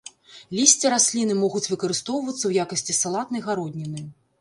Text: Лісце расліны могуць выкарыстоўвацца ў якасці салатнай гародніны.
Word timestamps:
Лісце 0.59 0.91
расліны 0.93 1.35
могуць 1.43 1.63
выкарыстоўвацца 1.73 2.43
ў 2.47 2.51
якасці 2.67 2.99
салатнай 3.05 3.41
гародніны. 3.49 4.01